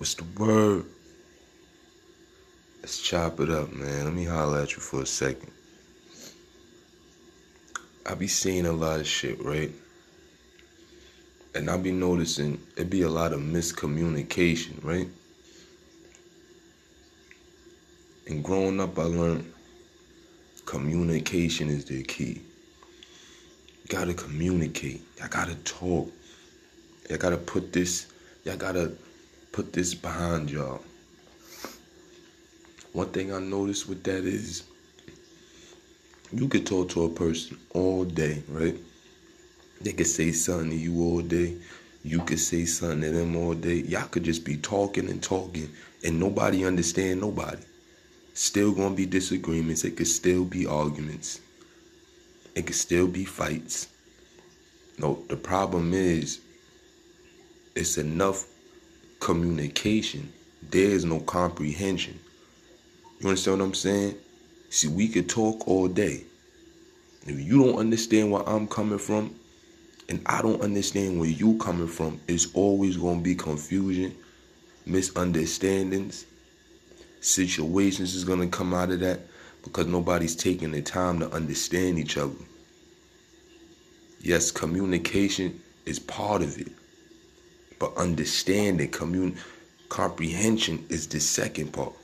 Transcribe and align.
What's 0.00 0.14
the 0.14 0.24
word? 0.38 0.86
Let's 2.80 3.02
chop 3.02 3.38
it 3.38 3.50
up, 3.50 3.70
man. 3.70 4.06
Let 4.06 4.14
me 4.14 4.24
holler 4.24 4.60
at 4.60 4.72
you 4.72 4.78
for 4.78 5.02
a 5.02 5.06
second. 5.06 5.52
I 8.06 8.14
be 8.14 8.26
seeing 8.26 8.64
a 8.64 8.72
lot 8.72 9.00
of 9.00 9.06
shit, 9.06 9.44
right? 9.44 9.70
And 11.54 11.68
I 11.68 11.76
be 11.76 11.92
noticing 11.92 12.58
it 12.78 12.88
be 12.88 13.02
a 13.02 13.10
lot 13.10 13.34
of 13.34 13.40
miscommunication, 13.40 14.82
right? 14.82 15.06
And 18.26 18.42
growing 18.42 18.80
up, 18.80 18.98
I 18.98 19.02
learned 19.02 19.52
communication 20.64 21.68
is 21.68 21.84
the 21.84 22.02
key. 22.04 22.40
You 23.82 23.88
gotta 23.90 24.14
communicate. 24.14 25.02
Y'all 25.18 25.28
gotta 25.28 25.56
talk. 25.56 26.10
Y'all 27.10 27.18
gotta 27.18 27.36
put 27.36 27.70
this, 27.74 28.06
y'all 28.46 28.56
gotta 28.56 28.92
put 29.52 29.72
this 29.72 29.94
behind 29.94 30.50
y'all. 30.50 30.82
One 32.92 33.08
thing 33.08 33.32
I 33.32 33.38
noticed 33.38 33.88
with 33.88 34.02
that 34.04 34.24
is 34.24 34.64
you 36.32 36.48
could 36.48 36.66
talk 36.66 36.88
to 36.90 37.04
a 37.04 37.08
person 37.08 37.58
all 37.74 38.04
day, 38.04 38.42
right? 38.48 38.76
They 39.80 39.92
could 39.92 40.06
say 40.06 40.32
something 40.32 40.70
to 40.70 40.76
you 40.76 41.00
all 41.02 41.20
day. 41.20 41.56
You 42.04 42.20
could 42.20 42.40
say 42.40 42.64
something 42.64 43.00
to 43.02 43.10
them 43.10 43.36
all 43.36 43.54
day. 43.54 43.76
Y'all 43.76 44.08
could 44.08 44.24
just 44.24 44.44
be 44.44 44.56
talking 44.56 45.08
and 45.08 45.22
talking 45.22 45.68
and 46.04 46.18
nobody 46.18 46.64
understand 46.64 47.20
nobody. 47.20 47.62
Still 48.34 48.72
gonna 48.72 48.94
be 48.94 49.06
disagreements. 49.06 49.84
It 49.84 49.96
could 49.96 50.06
still 50.06 50.44
be 50.44 50.66
arguments. 50.66 51.40
It 52.54 52.66
could 52.66 52.76
still 52.76 53.06
be 53.06 53.24
fights. 53.24 53.88
No, 54.98 55.22
the 55.28 55.36
problem 55.36 55.92
is 55.94 56.40
it's 57.74 57.98
enough 57.98 58.46
communication. 59.20 60.32
There 60.70 60.90
is 60.90 61.04
no 61.04 61.20
comprehension. 61.20 62.18
You 63.20 63.28
understand 63.28 63.58
what 63.58 63.66
I'm 63.66 63.74
saying? 63.74 64.16
See, 64.70 64.88
we 64.88 65.08
could 65.08 65.28
talk 65.28 65.68
all 65.68 65.88
day. 65.88 66.24
If 67.26 67.38
you 67.38 67.64
don't 67.64 67.78
understand 67.78 68.32
where 68.32 68.48
I'm 68.48 68.66
coming 68.66 68.98
from, 68.98 69.34
and 70.08 70.20
I 70.26 70.42
don't 70.42 70.60
understand 70.62 71.20
where 71.20 71.28
you 71.28 71.56
coming 71.58 71.86
from, 71.86 72.20
it's 72.26 72.52
always 72.54 72.96
gonna 72.96 73.20
be 73.20 73.34
confusion, 73.34 74.16
misunderstandings, 74.86 76.26
situations 77.20 78.14
is 78.14 78.24
gonna 78.24 78.48
come 78.48 78.74
out 78.74 78.90
of 78.90 79.00
that 79.00 79.20
because 79.62 79.86
nobody's 79.86 80.34
taking 80.34 80.72
the 80.72 80.82
time 80.82 81.20
to 81.20 81.30
understand 81.30 81.98
each 81.98 82.16
other. 82.16 82.34
Yes, 84.20 84.50
communication 84.50 85.60
is 85.86 85.98
part 85.98 86.42
of 86.42 86.58
it. 86.58 86.72
But 87.80 87.96
understanding, 87.96 88.90
commun 88.90 89.36
comprehension 89.88 90.86
is 90.90 91.08
the 91.08 91.18
second 91.18 91.72
part. 91.72 91.94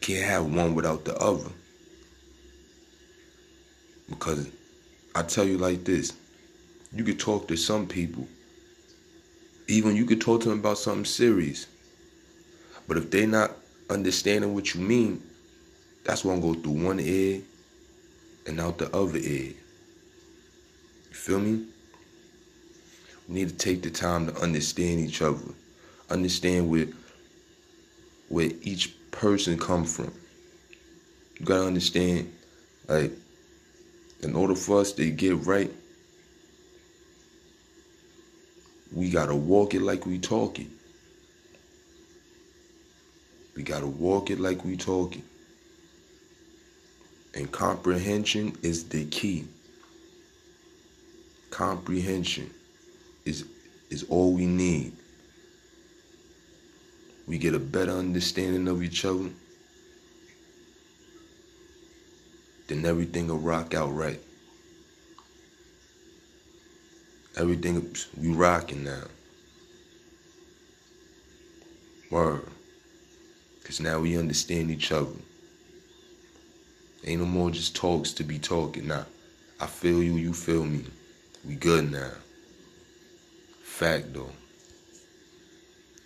Can't 0.00 0.24
have 0.24 0.46
one 0.46 0.74
without 0.74 1.04
the 1.04 1.14
other. 1.18 1.50
Because 4.08 4.50
I 5.14 5.22
tell 5.22 5.44
you 5.44 5.58
like 5.58 5.84
this, 5.84 6.14
you 6.94 7.04
could 7.04 7.20
talk 7.20 7.46
to 7.48 7.56
some 7.56 7.86
people, 7.86 8.26
even 9.68 9.94
you 9.94 10.06
could 10.06 10.20
talk 10.20 10.40
to 10.42 10.48
them 10.48 10.60
about 10.60 10.78
something 10.78 11.04
serious. 11.04 11.66
But 12.88 12.96
if 12.96 13.10
they're 13.10 13.26
not 13.26 13.52
understanding 13.90 14.54
what 14.54 14.74
you 14.74 14.80
mean, 14.80 15.22
that's 16.04 16.22
gonna 16.22 16.40
go 16.40 16.54
through 16.54 16.84
one 16.84 17.00
ear 17.00 17.42
and 18.46 18.60
out 18.60 18.78
the 18.78 18.94
other 18.96 19.18
ear. 19.18 19.52
You 21.10 21.14
feel 21.14 21.38
me? 21.38 21.66
Need 23.28 23.48
to 23.50 23.54
take 23.54 23.82
the 23.82 23.90
time 23.90 24.26
to 24.26 24.36
understand 24.40 25.00
each 25.00 25.22
other, 25.22 25.54
understand 26.10 26.68
where 26.68 26.88
where 28.28 28.50
each 28.62 28.94
person 29.10 29.58
come 29.58 29.84
from. 29.84 30.12
You 31.38 31.46
gotta 31.46 31.66
understand, 31.66 32.32
like, 32.88 33.12
in 34.22 34.34
order 34.34 34.54
for 34.54 34.80
us 34.80 34.92
to 34.92 35.10
get 35.10 35.44
right, 35.46 35.70
we 38.92 39.10
gotta 39.10 39.34
walk 39.34 39.74
it 39.74 39.82
like 39.82 40.06
we 40.06 40.18
talk 40.18 40.58
it. 40.58 40.66
We 43.54 43.62
gotta 43.62 43.86
walk 43.86 44.30
it 44.30 44.40
like 44.40 44.64
we 44.64 44.76
talk 44.76 45.16
it. 45.16 45.24
And 47.34 47.50
comprehension 47.52 48.56
is 48.62 48.84
the 48.84 49.04
key. 49.06 49.44
Comprehension 51.50 52.50
is 53.24 53.44
is 53.90 54.04
all 54.04 54.32
we 54.32 54.46
need. 54.46 54.92
We 57.26 57.38
get 57.38 57.54
a 57.54 57.58
better 57.58 57.92
understanding 57.92 58.68
of 58.68 58.82
each 58.82 59.04
other. 59.04 59.30
Then 62.66 62.84
everything 62.84 63.28
will 63.28 63.38
rock 63.38 63.74
out 63.74 63.94
right. 63.94 64.20
Everything 67.36 67.94
we 68.20 68.32
rocking 68.32 68.84
now. 68.84 69.04
Word. 72.10 72.46
Cause 73.64 73.80
now 73.80 74.00
we 74.00 74.18
understand 74.18 74.70
each 74.70 74.92
other. 74.92 75.16
Ain't 77.04 77.20
no 77.20 77.26
more 77.26 77.50
just 77.50 77.74
talks 77.74 78.12
to 78.12 78.24
be 78.24 78.38
talking. 78.38 78.88
Nah. 78.88 79.04
I 79.60 79.66
feel 79.66 80.02
you, 80.02 80.14
you 80.14 80.32
feel 80.32 80.64
me. 80.64 80.84
We 81.46 81.54
good 81.54 81.90
now. 81.90 82.10
Fact 83.82 84.14
though. 84.14 84.30